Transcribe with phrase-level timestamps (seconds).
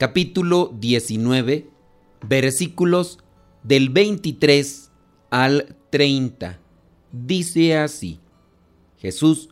[0.00, 1.68] capítulo 19,
[2.26, 3.18] versículos
[3.62, 4.90] del 23
[5.28, 6.58] al 30.
[7.12, 8.18] Dice así,
[8.96, 9.50] Jesús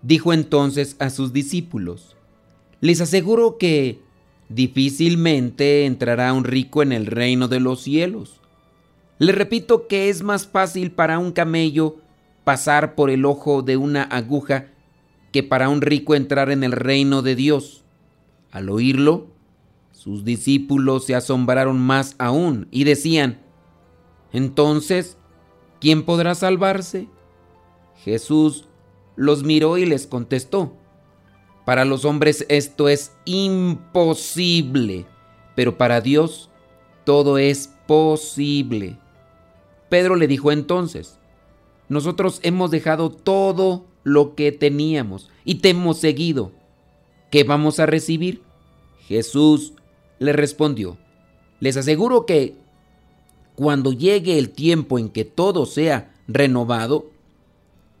[0.00, 2.16] dijo entonces a sus discípulos,
[2.80, 3.98] les aseguro que
[4.48, 8.40] difícilmente entrará un rico en el reino de los cielos.
[9.18, 11.96] Les repito que es más fácil para un camello
[12.44, 14.68] pasar por el ojo de una aguja
[15.32, 17.82] que para un rico entrar en el reino de Dios.
[18.52, 19.36] Al oírlo,
[19.98, 23.40] sus discípulos se asombraron más aún y decían,
[24.32, 25.18] entonces,
[25.80, 27.08] ¿quién podrá salvarse?
[28.04, 28.68] Jesús
[29.16, 30.72] los miró y les contestó,
[31.64, 35.04] para los hombres esto es imposible,
[35.56, 36.48] pero para Dios
[37.02, 39.00] todo es posible.
[39.88, 41.18] Pedro le dijo entonces,
[41.88, 46.52] nosotros hemos dejado todo lo que teníamos y te hemos seguido.
[47.32, 48.42] ¿Qué vamos a recibir?
[49.08, 49.72] Jesús
[50.18, 50.96] le respondió,
[51.60, 52.54] les aseguro que
[53.54, 57.10] cuando llegue el tiempo en que todo sea renovado,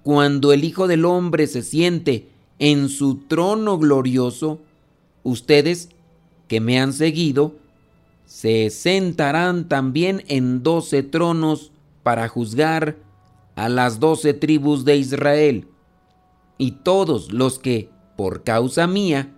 [0.02, 4.60] cuando el Hijo del Hombre se siente en su trono glorioso,
[5.22, 5.90] ustedes
[6.46, 7.54] que me han seguido,
[8.24, 12.96] se sentarán también en doce tronos para juzgar
[13.56, 15.66] a las doce tribus de Israel.
[16.56, 19.34] Y todos los que, por causa mía,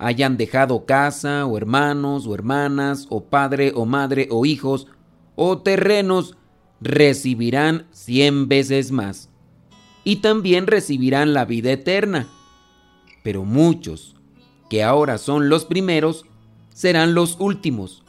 [0.00, 4.86] hayan dejado casa o hermanos o hermanas o padre o madre o hijos
[5.36, 6.36] o terrenos,
[6.80, 9.28] recibirán cien veces más.
[10.02, 12.28] Y también recibirán la vida eterna.
[13.22, 14.16] Pero muchos,
[14.70, 16.24] que ahora son los primeros,
[16.72, 18.02] serán los últimos.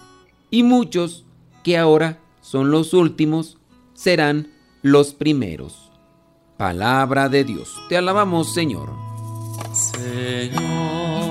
[0.49, 1.25] Y muchos,
[1.63, 3.57] que ahora son los últimos,
[3.93, 4.51] serán
[4.81, 5.91] los primeros.
[6.57, 7.75] Palabra de Dios.
[7.89, 8.89] Te alabamos, Señor.
[9.73, 11.30] Señor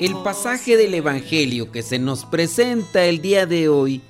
[0.00, 4.00] El pasaje del Evangelio que se nos presenta el día de hoy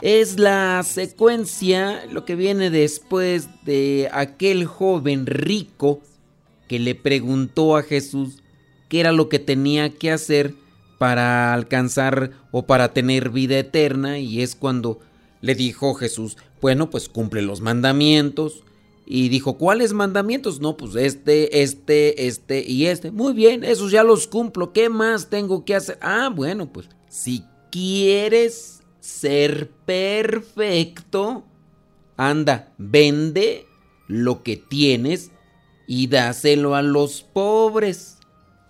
[0.00, 6.00] es la secuencia, lo que viene después de aquel joven rico
[6.68, 8.44] que le preguntó a Jesús
[8.88, 10.54] qué era lo que tenía que hacer
[10.98, 15.00] para alcanzar o para tener vida eterna y es cuando
[15.40, 18.62] le dijo Jesús, bueno, pues cumple los mandamientos,
[19.06, 20.60] y dijo, ¿cuáles mandamientos?
[20.60, 23.10] No, pues este, este, este y este.
[23.10, 24.72] Muy bien, esos ya los cumplo.
[24.72, 25.98] ¿Qué más tengo que hacer?
[26.00, 31.44] Ah, bueno, pues si quieres ser perfecto,
[32.16, 33.66] anda, vende
[34.08, 35.30] lo que tienes
[35.86, 38.18] y dáselo a los pobres.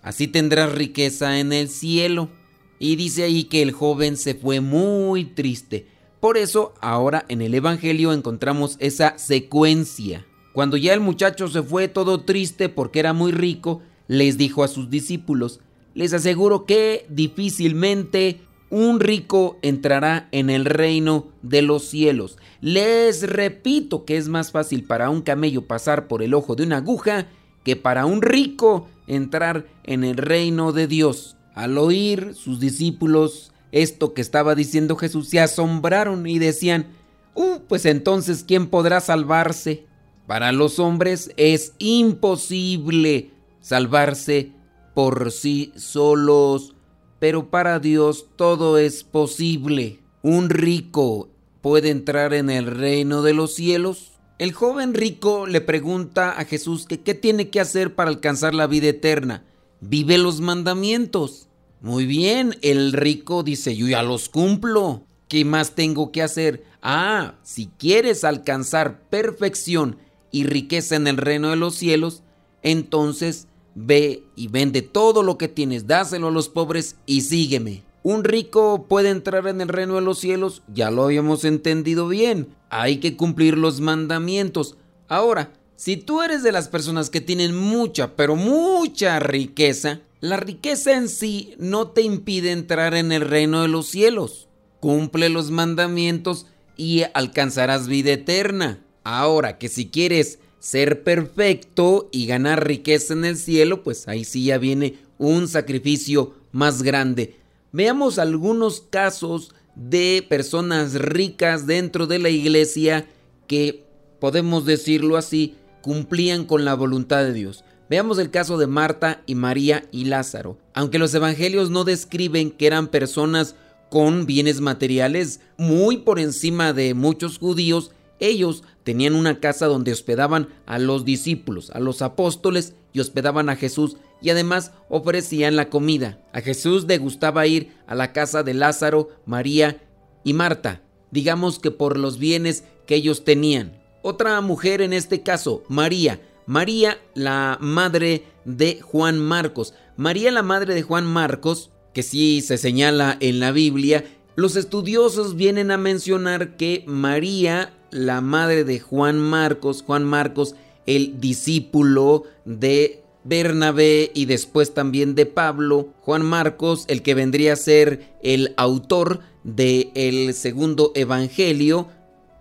[0.01, 2.29] Así tendrás riqueza en el cielo.
[2.77, 5.87] Y dice ahí que el joven se fue muy triste
[6.25, 10.25] por eso ahora en el Evangelio encontramos esa secuencia.
[10.53, 14.67] Cuando ya el muchacho se fue todo triste porque era muy rico, les dijo a
[14.67, 15.59] sus discípulos,
[15.93, 18.41] les aseguro que difícilmente
[18.71, 22.39] un rico entrará en el reino de los cielos.
[22.59, 26.77] Les repito que es más fácil para un camello pasar por el ojo de una
[26.77, 27.27] aguja
[27.63, 31.37] que para un rico entrar en el reino de Dios.
[31.53, 36.87] Al oír sus discípulos esto que estaba diciendo Jesús, se asombraron y decían,
[37.33, 39.85] uh, pues entonces, ¿quién podrá salvarse?
[40.27, 44.51] Para los hombres es imposible salvarse
[44.95, 46.73] por sí solos,
[47.19, 49.99] pero para Dios todo es posible.
[50.23, 51.29] ¿Un rico
[51.61, 54.13] puede entrar en el reino de los cielos?
[54.37, 58.67] El joven rico le pregunta a Jesús que qué tiene que hacer para alcanzar la
[58.67, 59.45] vida eterna.
[59.79, 61.44] Vive los mandamientos.
[61.81, 65.03] Muy bien, el rico dice, yo ya los cumplo.
[65.27, 66.63] ¿Qué más tengo que hacer?
[66.81, 69.97] Ah, si quieres alcanzar perfección
[70.31, 72.23] y riqueza en el reino de los cielos,
[72.61, 77.83] entonces ve y vende todo lo que tienes, dáselo a los pobres y sígueme.
[78.03, 80.61] ¿Un rico puede entrar en el reino de los cielos?
[80.71, 82.49] Ya lo habíamos entendido bien.
[82.69, 84.77] Hay que cumplir los mandamientos.
[85.07, 90.93] Ahora, si tú eres de las personas que tienen mucha, pero mucha riqueza, la riqueza
[90.93, 94.47] en sí no te impide entrar en el reino de los cielos.
[94.79, 98.83] Cumple los mandamientos y alcanzarás vida eterna.
[99.03, 104.45] Ahora que si quieres ser perfecto y ganar riqueza en el cielo, pues ahí sí
[104.45, 107.35] ya viene un sacrificio más grande.
[107.71, 113.07] Veamos algunos casos de personas ricas dentro de la iglesia
[113.45, 113.85] que,
[114.19, 117.64] podemos decirlo así, cumplían con la voluntad de Dios.
[117.89, 120.57] Veamos el caso de Marta y María y Lázaro.
[120.73, 123.55] Aunque los evangelios no describen que eran personas
[123.89, 130.49] con bienes materiales muy por encima de muchos judíos, ellos tenían una casa donde hospedaban
[130.65, 136.19] a los discípulos, a los apóstoles y hospedaban a Jesús y además ofrecían la comida.
[136.33, 139.83] A Jesús le gustaba ir a la casa de Lázaro, María
[140.23, 143.79] y Marta, digamos que por los bienes que ellos tenían.
[144.01, 149.73] Otra mujer en este caso, María, María la madre de Juan Marcos.
[149.97, 154.03] María la madre de Juan Marcos que sí se señala en la Biblia,
[154.35, 160.55] los estudiosos vienen a mencionar que María, la madre de Juan Marcos, Juan Marcos,
[160.85, 167.55] el discípulo de Bernabé y después también de Pablo, Juan Marcos, el que vendría a
[167.55, 171.87] ser el autor del el segundo evangelio,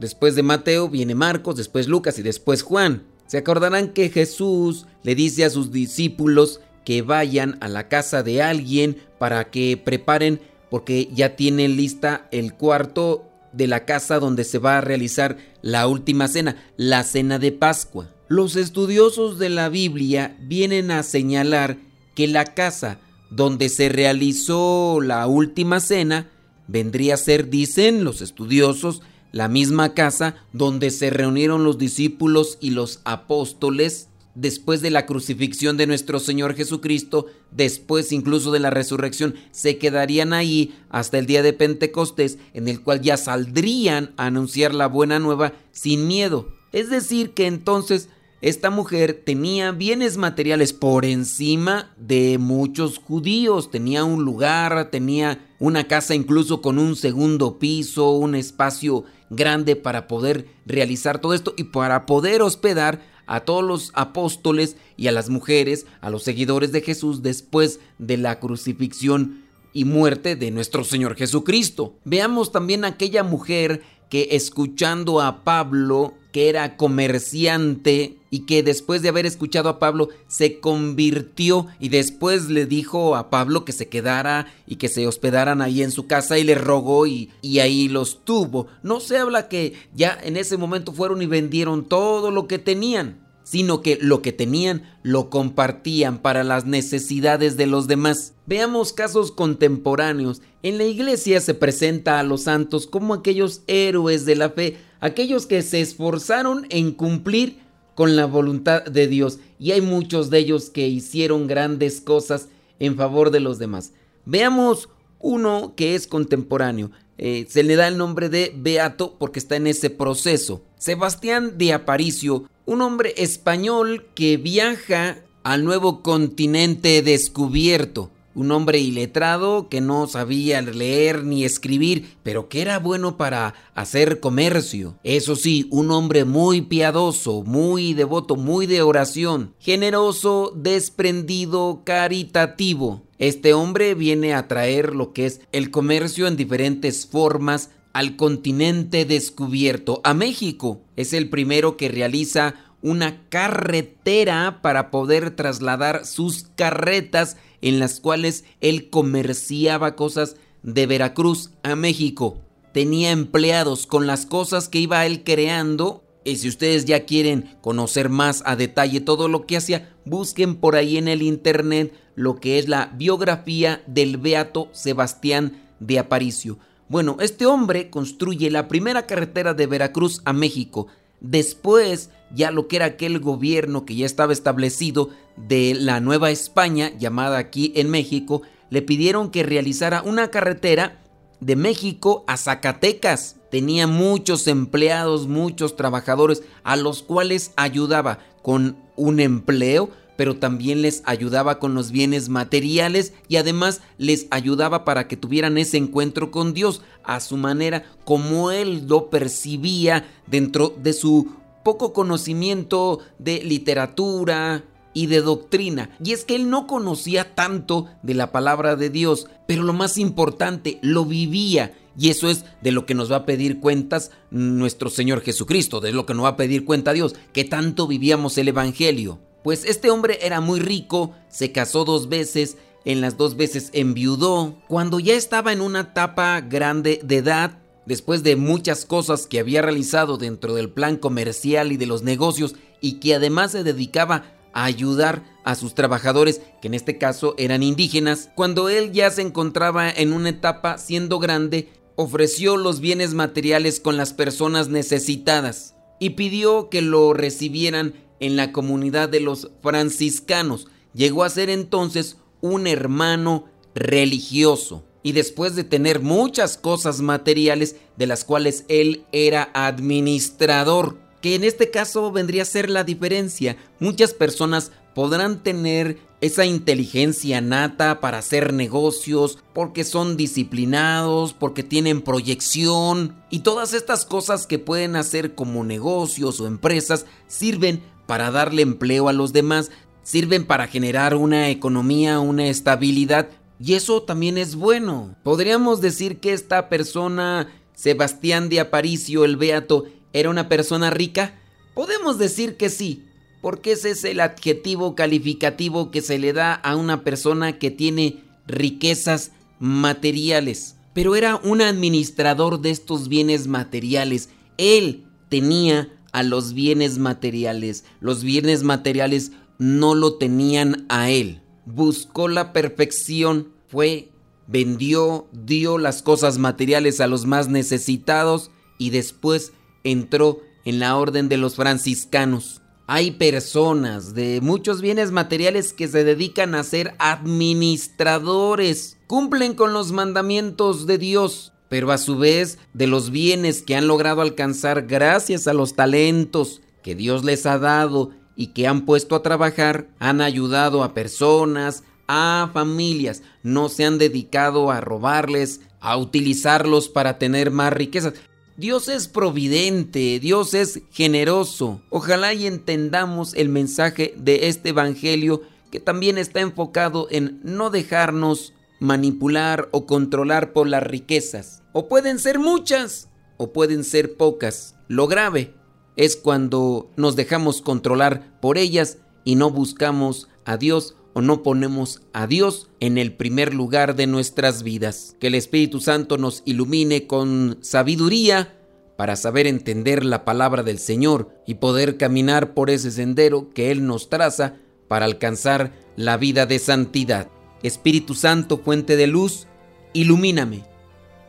[0.01, 3.05] después de Mateo viene Marcos, después Lucas y después Juan.
[3.27, 8.43] Se acordarán que Jesús le dice a sus discípulos que vayan a la casa de
[8.43, 10.41] alguien para que preparen
[10.71, 15.87] porque ya tienen lista el cuarto de la casa donde se va a realizar la
[15.87, 18.11] última cena, la cena de Pascua.
[18.29, 21.79] Los estudiosos de la Biblia vienen a señalar
[22.15, 22.99] que la casa
[23.31, 26.29] donde se realizó la última cena
[26.67, 29.03] vendría a ser, dicen los estudiosos,
[29.35, 35.77] la misma casa donde se reunieron los discípulos y los apóstoles después de la crucifixión
[35.77, 41.43] de nuestro Señor Jesucristo, después incluso de la resurrección, se quedarían ahí hasta el día
[41.43, 46.53] de Pentecostés, en el cual ya saldrían a anunciar la buena nueva sin miedo.
[46.71, 48.11] Es decir, que entonces
[48.41, 55.89] esta mujer tenía bienes materiales por encima de muchos judíos, tenía un lugar, tenía una
[55.89, 61.65] casa incluso con un segundo piso, un espacio grande para poder realizar todo esto y
[61.65, 66.83] para poder hospedar a todos los apóstoles y a las mujeres, a los seguidores de
[66.83, 71.95] Jesús después de la crucifixión y muerte de nuestro Señor Jesucristo.
[72.05, 79.09] Veamos también aquella mujer que escuchando a Pablo, que era comerciante y que después de
[79.09, 84.53] haber escuchado a Pablo se convirtió y después le dijo a Pablo que se quedara
[84.67, 88.25] y que se hospedaran ahí en su casa y le rogó y, y ahí los
[88.25, 88.67] tuvo.
[88.83, 93.23] No se habla que ya en ese momento fueron y vendieron todo lo que tenían
[93.45, 98.33] sino que lo que tenían lo compartían para las necesidades de los demás.
[98.47, 100.41] Veamos casos contemporáneos.
[100.63, 105.45] En la iglesia se presenta a los santos como aquellos héroes de la fe, aquellos
[105.45, 107.59] que se esforzaron en cumplir
[107.95, 112.97] con la voluntad de Dios y hay muchos de ellos que hicieron grandes cosas en
[112.97, 113.93] favor de los demás.
[114.25, 114.89] Veamos
[115.21, 116.91] uno que es contemporáneo.
[117.19, 120.63] Eh, se le da el nombre de Beato porque está en ese proceso.
[120.79, 128.11] Sebastián de Aparicio un hombre español que viaja al nuevo continente descubierto.
[128.35, 134.21] Un hombre iletrado que no sabía leer ni escribir, pero que era bueno para hacer
[134.21, 134.99] comercio.
[135.05, 143.03] Eso sí, un hombre muy piadoso, muy devoto, muy de oración, generoso, desprendido, caritativo.
[143.19, 149.05] Este hombre viene a traer lo que es el comercio en diferentes formas al continente
[149.05, 150.83] descubierto, a México.
[150.97, 158.45] Es el primero que realiza una carretera para poder trasladar sus carretas en las cuales
[158.61, 162.39] él comerciaba cosas de Veracruz a México.
[162.75, 166.05] Tenía empleados con las cosas que iba él creando.
[166.25, 170.77] Y si ustedes ya quieren conocer más a detalle todo lo que hacía, busquen por
[170.77, 176.59] ahí en el internet lo que es la biografía del Beato Sebastián de Aparicio.
[176.89, 180.89] Bueno, este hombre construye la primera carretera de Veracruz a México.
[181.21, 186.93] Después, ya lo que era aquel gobierno que ya estaba establecido de la Nueva España,
[186.99, 191.01] llamada aquí en México, le pidieron que realizara una carretera
[191.41, 193.37] de México a Zacatecas.
[193.51, 201.03] Tenía muchos empleados, muchos trabajadores a los cuales ayudaba con un empleo, pero también les
[201.05, 206.55] ayudaba con los bienes materiales y además les ayudaba para que tuvieran ese encuentro con
[206.55, 211.33] Dios a su manera, como él lo percibía dentro de su
[211.65, 215.91] poco conocimiento de literatura y de doctrina.
[216.03, 219.99] Y es que él no conocía tanto de la palabra de Dios, pero lo más
[219.99, 221.75] importante, lo vivía.
[221.99, 225.93] Y eso es de lo que nos va a pedir cuentas nuestro Señor Jesucristo, de
[225.93, 229.19] lo que nos va a pedir cuenta Dios, que tanto vivíamos el Evangelio.
[229.45, 234.59] Pues este hombre era muy rico, se casó dos veces, en las dos veces enviudó.
[234.69, 239.61] Cuando ya estaba en una etapa grande de edad, después de muchas cosas que había
[239.61, 244.65] realizado dentro del plan comercial y de los negocios, y que además se dedicaba a
[244.65, 249.91] ayudar a sus trabajadores, que en este caso eran indígenas, cuando él ya se encontraba
[249.91, 256.71] en una etapa siendo grande, ofreció los bienes materiales con las personas necesitadas y pidió
[256.71, 260.69] que lo recibieran en la comunidad de los franciscanos.
[260.93, 264.85] Llegó a ser entonces un hermano religioso.
[265.03, 271.45] Y después de tener muchas cosas materiales de las cuales él era administrador, que en
[271.45, 273.57] este caso vendría a ser la diferencia.
[273.81, 282.01] Muchas personas podrán tener esa inteligencia nata para hacer negocios, porque son disciplinados, porque tienen
[282.01, 288.63] proyección y todas estas cosas que pueden hacer como negocios o empresas sirven para darle
[288.63, 289.71] empleo a los demás,
[290.03, 295.17] sirven para generar una economía, una estabilidad, y eso también es bueno.
[295.23, 301.35] Podríamos decir que esta persona, Sebastián de Aparicio el Beato, era una persona rica.
[301.75, 303.05] Podemos decir que sí,
[303.41, 308.23] porque ese es el adjetivo calificativo que se le da a una persona que tiene
[308.47, 310.77] riquezas materiales.
[310.93, 314.29] Pero era un administrador de estos bienes materiales.
[314.57, 317.85] Él tenía a los bienes materiales.
[318.01, 321.43] Los bienes materiales no lo tenían a él.
[321.67, 324.13] Buscó la perfección, fue,
[324.47, 329.53] vendió, dio las cosas materiales a los más necesitados y después
[329.83, 332.63] entró en la orden de los franciscanos.
[332.87, 338.99] Hay personas de muchos bienes materiales que se dedican a ser administradores.
[339.09, 343.89] Cumplen con los mandamientos de Dios, pero a su vez de los bienes que han
[343.89, 349.17] logrado alcanzar gracias a los talentos que Dios les ha dado y que han puesto
[349.17, 355.97] a trabajar, han ayudado a personas, a familias, no se han dedicado a robarles, a
[355.97, 358.15] utilizarlos para tener más riquezas.
[358.57, 361.81] Dios es providente, Dios es generoso.
[361.91, 368.54] Ojalá y entendamos el mensaje de este Evangelio que también está enfocado en no dejarnos
[368.85, 371.63] manipular o controlar por las riquezas.
[371.73, 374.77] O pueden ser muchas o pueden ser pocas.
[374.87, 375.55] Lo grave
[375.97, 382.03] es cuando nos dejamos controlar por ellas y no buscamos a Dios o no ponemos
[382.13, 385.17] a Dios en el primer lugar de nuestras vidas.
[385.21, 388.59] Que el Espíritu Santo nos ilumine con sabiduría
[388.97, 393.87] para saber entender la palabra del Señor y poder caminar por ese sendero que Él
[393.87, 394.57] nos traza
[394.89, 397.29] para alcanzar la vida de santidad.
[397.65, 399.47] Espíritu Santo, fuente de luz,
[399.95, 400.65] ilumíname.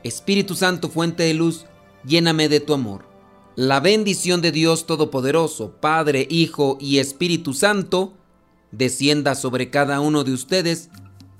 [0.03, 1.65] Espíritu Santo, fuente de luz,
[2.05, 3.05] lléname de tu amor.
[3.55, 8.13] La bendición de Dios Todopoderoso, Padre, Hijo y Espíritu Santo,
[8.71, 10.89] descienda sobre cada uno de ustedes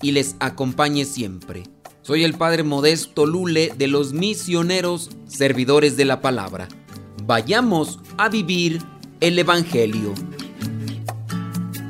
[0.02, 1.64] y les acompañe siempre.
[2.02, 6.70] Soy el Padre Modesto Lule de los misioneros servidores de la palabra.
[7.26, 8.82] Vayamos a vivir
[9.20, 10.14] el Evangelio.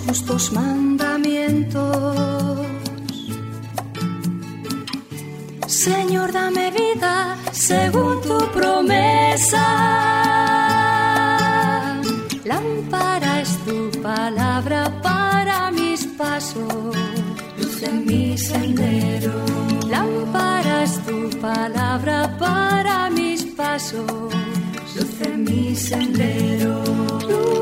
[0.00, 2.66] justos mandamientos.
[5.66, 9.64] Señor, dame vida según tu promesa.
[12.44, 16.96] Lámpara es tu palabra para mis pasos,
[17.58, 19.32] luz en mi sendero.
[19.88, 24.32] Lámpara es tu palabra para mis pasos,
[24.94, 27.61] luz en mi sendero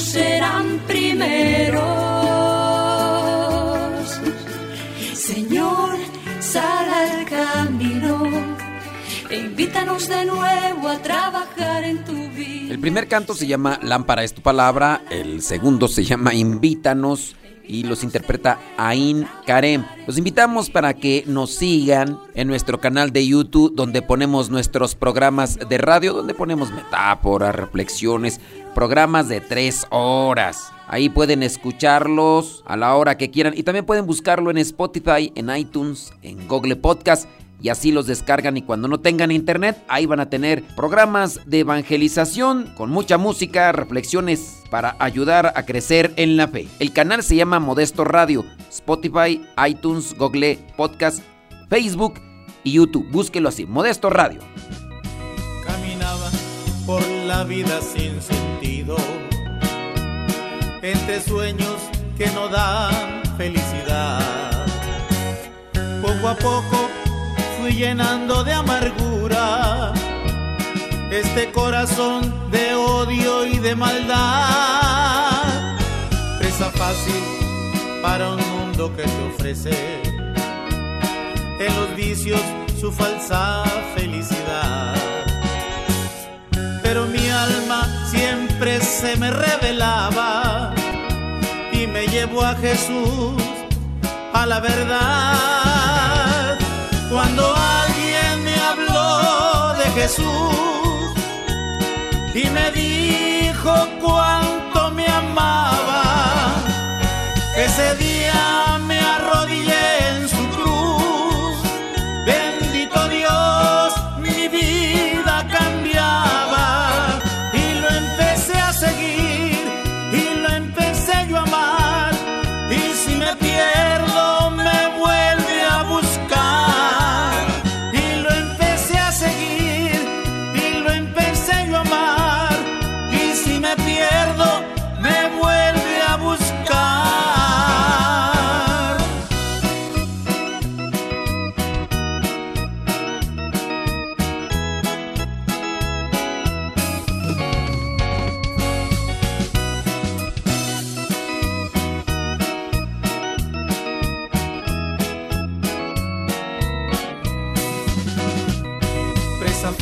[0.00, 1.82] serán primeros.
[5.14, 5.96] Señor,
[6.40, 8.22] sal al camino
[9.30, 12.72] e invítanos de nuevo a trabajar en tu vida.
[12.72, 17.36] El primer canto se llama Lámpara es tu palabra, el segundo se llama Invítanos
[17.66, 19.84] y los interpreta Ain Karem.
[20.06, 25.58] Los invitamos para que nos sigan en nuestro canal de YouTube donde ponemos nuestros programas
[25.68, 28.40] de radio, donde ponemos metáforas, reflexiones,
[28.74, 30.70] programas de tres horas.
[30.86, 35.54] Ahí pueden escucharlos a la hora que quieran y también pueden buscarlo en Spotify, en
[35.56, 37.26] iTunes, en Google Podcast
[37.60, 41.60] y así los descargan y cuando no tengan internet ahí van a tener programas de
[41.60, 46.68] evangelización con mucha música, reflexiones para ayudar a crecer en la fe.
[46.78, 51.22] El canal se llama Modesto Radio, Spotify, iTunes, Google Podcast,
[51.68, 52.14] Facebook
[52.64, 53.08] y YouTube.
[53.10, 54.40] Búsquelo así, Modesto Radio.
[55.64, 56.30] Caminaba
[56.86, 58.96] por la vida sin sentido,
[60.82, 61.76] entre sueños
[62.18, 64.66] que no dan felicidad.
[66.02, 67.03] Poco a poco
[67.64, 69.94] fui llenando de amargura
[71.10, 75.40] este corazón de odio y de maldad.
[76.38, 77.22] Presa fácil
[78.02, 80.02] para un mundo que te ofrece
[81.58, 82.42] en los vicios
[82.78, 83.64] su falsa
[83.96, 84.94] felicidad.
[86.82, 90.74] Pero mi alma siempre se me revelaba
[91.72, 93.42] y me llevó a Jesús,
[94.34, 95.53] a la verdad.
[100.04, 101.14] Jesús
[102.34, 103.23] y me dijo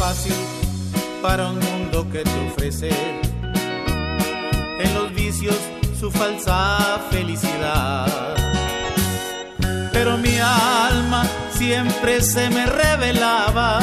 [0.02, 0.34] Fácil
[1.22, 2.90] para un mundo que te ofrece
[4.80, 5.56] en los vicios
[6.00, 8.34] su falsa felicidad.
[9.92, 13.78] Pero mi alma siempre se me revelaba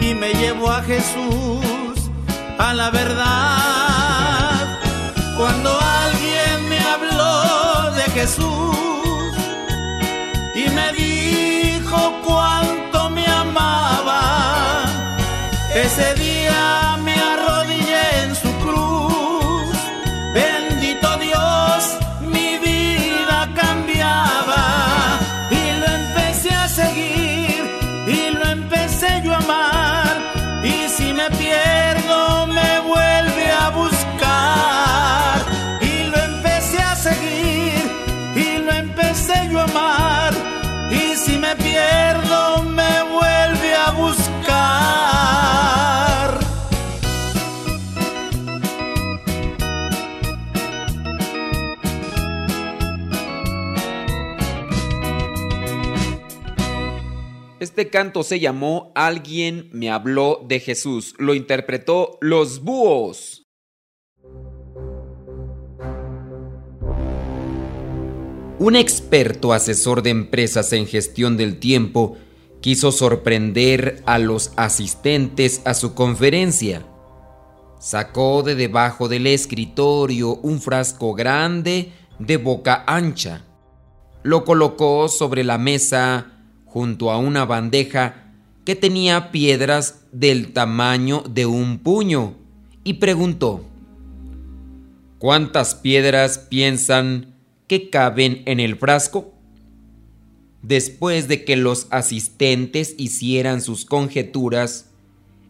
[0.00, 1.96] y me llevó a Jesús,
[2.56, 4.78] a la verdad.
[5.36, 9.34] Cuando alguien me habló de Jesús
[10.54, 11.05] y me dijo
[57.76, 61.14] Este canto se llamó Alguien me habló de Jesús.
[61.18, 63.44] Lo interpretó Los Búhos.
[68.58, 72.16] Un experto asesor de empresas en gestión del tiempo
[72.62, 76.82] quiso sorprender a los asistentes a su conferencia.
[77.78, 83.44] Sacó de debajo del escritorio un frasco grande de boca ancha.
[84.22, 86.35] Lo colocó sobre la mesa
[86.76, 88.34] junto a una bandeja
[88.66, 92.34] que tenía piedras del tamaño de un puño
[92.84, 93.64] y preguntó,
[95.16, 97.34] ¿cuántas piedras piensan
[97.66, 99.32] que caben en el frasco?
[100.60, 104.90] Después de que los asistentes hicieran sus conjeturas,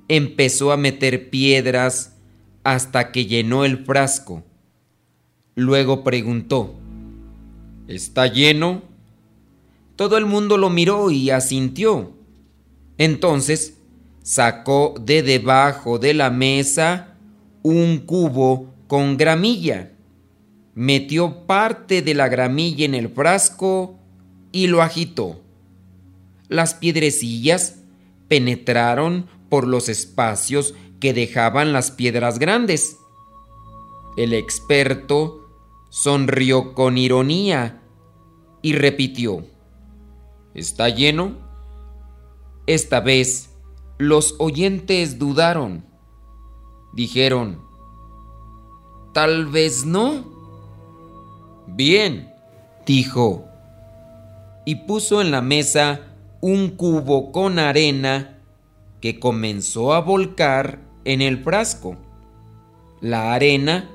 [0.06, 2.14] empezó a meter piedras
[2.62, 4.44] hasta que llenó el frasco.
[5.56, 6.76] Luego preguntó,
[7.88, 8.95] ¿Está lleno?
[9.96, 12.12] Todo el mundo lo miró y asintió.
[12.98, 13.78] Entonces
[14.22, 17.16] sacó de debajo de la mesa
[17.62, 19.90] un cubo con gramilla
[20.76, 23.98] metió parte de la gramilla en el frasco
[24.52, 25.40] y lo agitó.
[26.48, 27.78] Las piedrecillas
[28.28, 32.98] penetraron por los espacios que dejaban las piedras grandes.
[34.18, 35.48] El experto
[35.88, 37.80] sonrió con ironía
[38.60, 39.46] y repitió,
[40.56, 41.32] ¿Está lleno?
[42.66, 43.50] Esta vez
[43.98, 45.84] los oyentes dudaron.
[46.94, 47.60] Dijeron,
[49.12, 50.24] tal vez no.
[51.66, 52.32] Bien,
[52.86, 53.44] dijo,
[54.64, 56.00] y puso en la mesa
[56.40, 58.38] un cubo con arena
[59.02, 61.98] que comenzó a volcar en el frasco.
[63.02, 63.90] La arena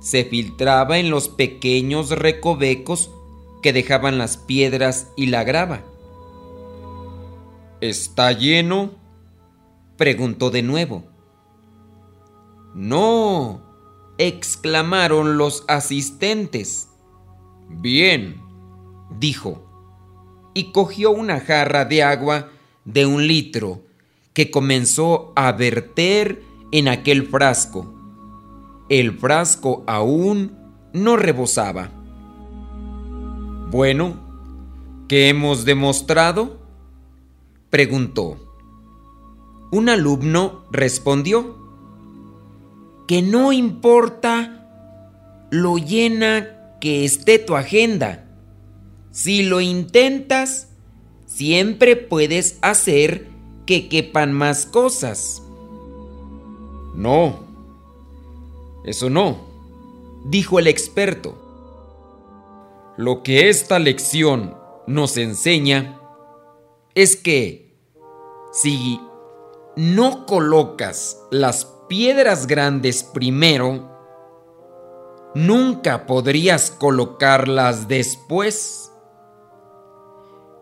[0.00, 3.10] se filtraba en los pequeños recovecos
[3.64, 5.82] que dejaban las piedras y la grava.
[7.84, 8.92] ¿Está lleno?
[9.98, 11.04] preguntó de nuevo.
[12.74, 13.60] No,
[14.16, 16.88] exclamaron los asistentes.
[17.68, 18.40] Bien,
[19.20, 19.66] dijo,
[20.54, 22.48] y cogió una jarra de agua
[22.86, 23.82] de un litro
[24.32, 26.42] que comenzó a verter
[26.72, 27.94] en aquel frasco.
[28.88, 30.56] El frasco aún
[30.94, 31.90] no rebosaba.
[33.70, 34.16] Bueno,
[35.06, 36.63] ¿qué hemos demostrado?
[37.74, 38.36] Preguntó.
[39.72, 41.56] Un alumno respondió
[43.08, 48.28] que no importa lo llena que esté tu agenda.
[49.10, 50.68] Si lo intentas,
[51.26, 53.26] siempre puedes hacer
[53.66, 55.42] que quepan más cosas.
[56.94, 57.40] No,
[58.84, 59.38] eso no,
[60.26, 61.36] dijo el experto.
[62.96, 64.54] Lo que esta lección
[64.86, 65.98] nos enseña
[66.94, 67.63] es que
[68.54, 69.00] si
[69.74, 73.90] no colocas las piedras grandes primero,
[75.34, 78.92] nunca podrías colocarlas después.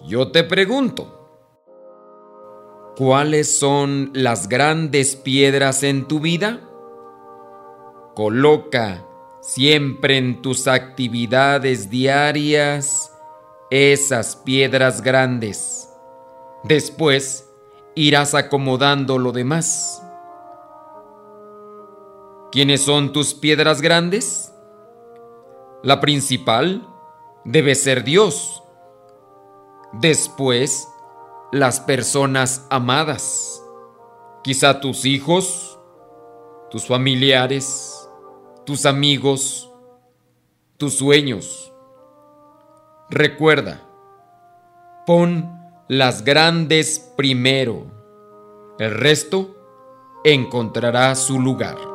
[0.07, 1.29] Yo te pregunto,
[2.97, 6.61] ¿cuáles son las grandes piedras en tu vida?
[8.15, 9.07] Coloca
[9.43, 13.13] siempre en tus actividades diarias
[13.71, 15.91] esas piedras grandes.
[16.65, 17.52] Después
[17.95, 20.03] irás acomodando lo demás.
[22.51, 24.53] ¿Quiénes son tus piedras grandes?
[25.83, 26.87] La principal
[27.45, 28.63] debe ser Dios.
[29.93, 30.89] Después,
[31.51, 33.63] las personas amadas.
[34.43, 35.79] Quizá tus hijos,
[36.71, 38.09] tus familiares,
[38.65, 39.71] tus amigos,
[40.79, 41.73] tus sueños.
[43.09, 43.83] Recuerda,
[45.07, 45.62] pon
[45.93, 47.85] las grandes primero.
[48.79, 49.55] El resto
[50.25, 51.92] encontrará su lugar.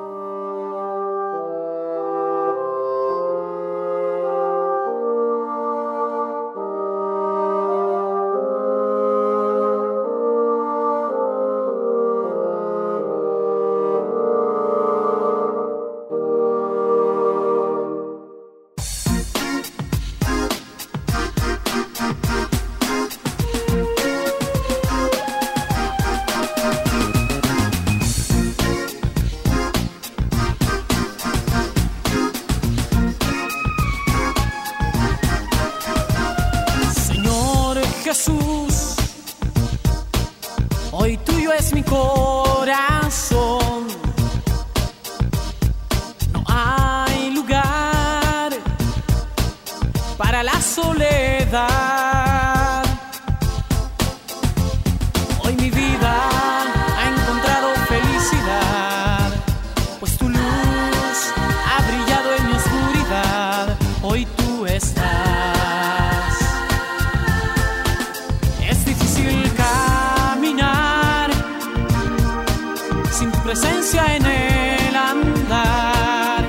[73.60, 76.48] presencia en el andar.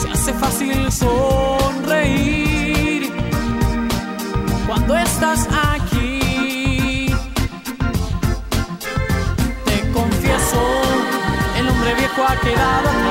[0.00, 2.32] Se hace fácil sonreír
[4.66, 7.08] cuando estás aquí.
[9.66, 10.62] Te confieso,
[11.58, 13.05] el hombre viejo ha quedado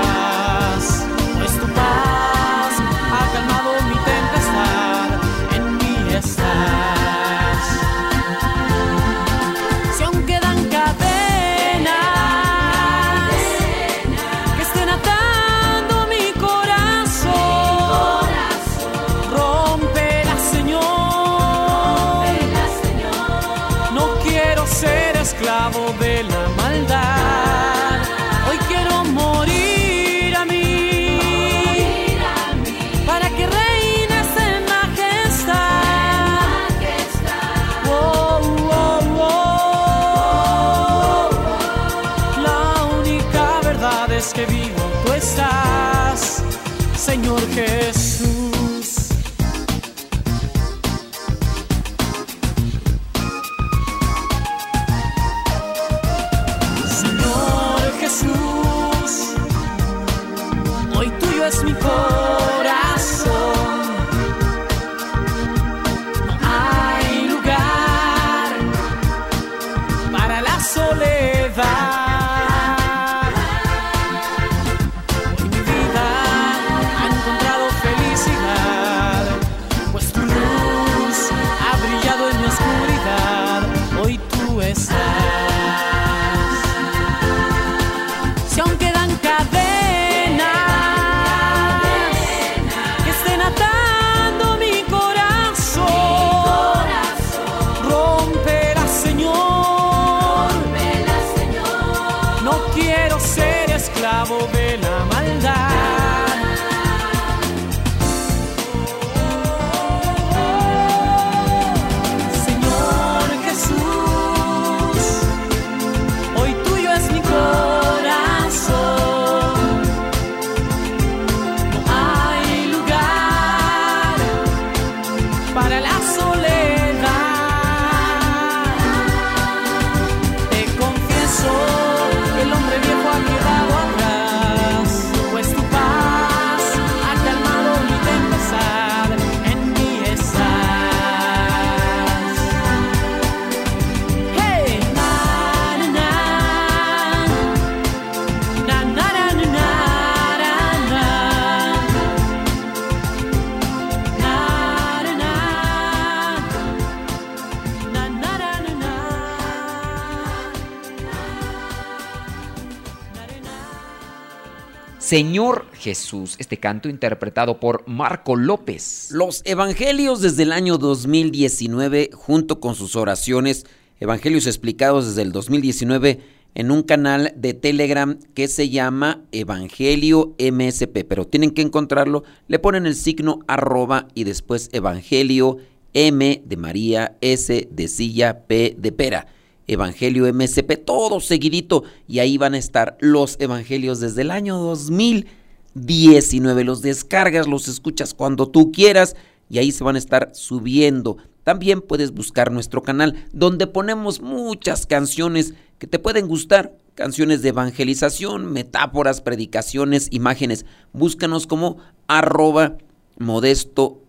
[165.05, 169.09] Señor Jesús, este canto interpretado por Marco López.
[169.11, 173.67] Los evangelios desde el año 2019, junto con sus oraciones,
[173.99, 176.21] evangelios explicados desde el 2019
[176.55, 182.57] en un canal de Telegram que se llama Evangelio MSP, pero tienen que encontrarlo, le
[182.57, 185.57] ponen el signo arroba y después Evangelio
[185.93, 189.27] M de María, S de silla, P de pera.
[189.67, 191.83] Evangelio MSP, todo seguidito.
[192.07, 196.63] Y ahí van a estar los evangelios desde el año 2019.
[196.63, 199.15] Los descargas, los escuchas cuando tú quieras
[199.49, 201.17] y ahí se van a estar subiendo.
[201.43, 206.75] También puedes buscar nuestro canal donde ponemos muchas canciones que te pueden gustar.
[206.95, 210.65] Canciones de evangelización, metáforas, predicaciones, imágenes.
[210.93, 212.77] Búscanos como arroba
[213.17, 214.01] modesto.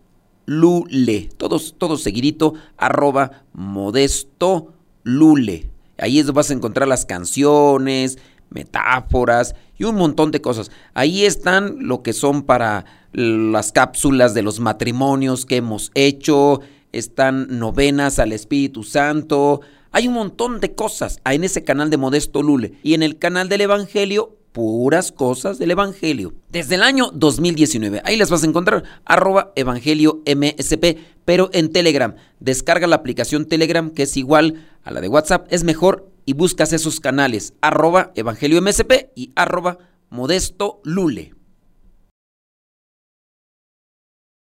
[1.36, 4.75] Todos, todo seguidito, arroba modesto
[5.06, 5.70] lule.
[5.98, 8.18] Ahí vas a encontrar las canciones,
[8.50, 10.70] metáforas y un montón de cosas.
[10.94, 16.60] Ahí están lo que son para las cápsulas de los matrimonios que hemos hecho,
[16.92, 19.60] están novenas al Espíritu Santo.
[19.92, 22.74] Hay un montón de cosas en ese canal de Modesto Lule.
[22.82, 26.32] Y en el canal del Evangelio, puras cosas del Evangelio.
[26.48, 28.00] Desde el año 2019.
[28.06, 28.84] Ahí las vas a encontrar.
[29.04, 30.96] Arroba Evangelio MSP.
[31.26, 32.14] Pero en Telegram.
[32.40, 35.46] Descarga la aplicación Telegram que es igual a la de WhatsApp.
[35.50, 37.52] Es mejor y buscas esos canales.
[37.60, 39.76] Arroba Evangelio MSP y arroba
[40.08, 41.35] Modesto Lule.